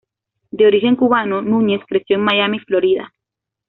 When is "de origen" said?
0.49-0.95